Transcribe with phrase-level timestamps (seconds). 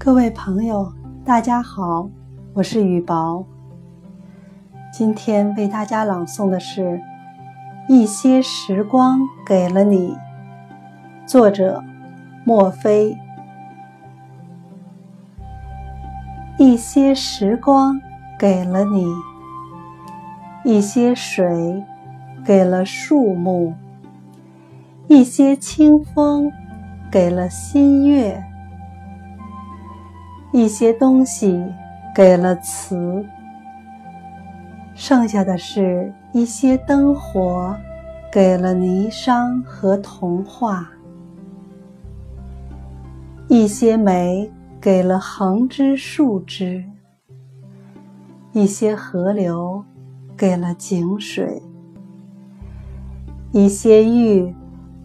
[0.00, 0.92] 各位朋友，
[1.24, 2.08] 大家好，
[2.54, 3.44] 我是雨薄。
[4.92, 6.82] 今天为大家朗诵的是
[7.88, 10.12] 《一些时光给了你》，
[11.26, 11.82] 作者
[12.44, 13.18] 莫非。
[16.58, 18.00] 一些时光
[18.38, 19.12] 给了你，
[20.64, 21.82] 一些水
[22.44, 23.74] 给了树木，
[25.08, 26.52] 一些清风
[27.10, 28.44] 给了新月。
[30.58, 31.64] 一些东西
[32.12, 33.24] 给了词，
[34.92, 37.76] 剩下的是一些灯火
[38.32, 40.90] 给了霓裳和童话，
[43.46, 46.84] 一些梅给了横枝竖枝，
[48.50, 49.84] 一些河流
[50.36, 51.62] 给了井水，
[53.52, 54.52] 一些玉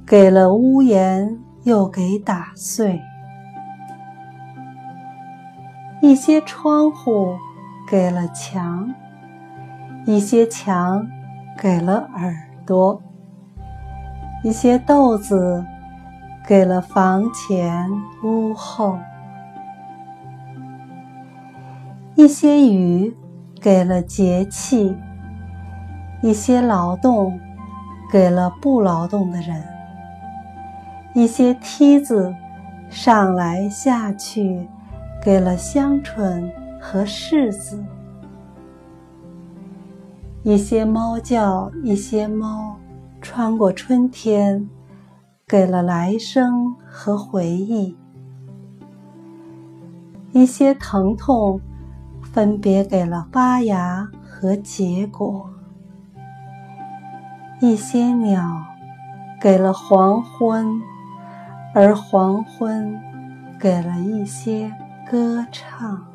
[0.04, 3.00] 给了屋檐又给打碎。
[6.04, 7.38] 一些窗户
[7.88, 8.94] 给了墙，
[10.06, 11.08] 一些墙
[11.58, 13.02] 给了耳朵，
[14.44, 15.66] 一些豆子
[16.46, 17.90] 给了房前
[18.22, 19.00] 屋后，
[22.16, 23.16] 一些雨
[23.62, 24.98] 给了节气，
[26.22, 27.40] 一些劳动
[28.12, 29.64] 给了不劳动的人，
[31.14, 32.36] 一些梯子
[32.90, 34.68] 上来下去。
[35.24, 37.82] 给了香椿和柿子，
[40.44, 42.76] 一些猫叫，一些猫
[43.22, 44.70] 穿过春天，
[45.48, 47.96] 给了来生和回忆；
[50.34, 51.62] 一些疼痛，
[52.22, 55.46] 分别给了发芽和结果；
[57.62, 58.44] 一些鸟，
[59.40, 60.82] 给了黄昏，
[61.74, 63.00] 而黄昏，
[63.58, 64.70] 给了一些。
[65.06, 66.13] 歌唱。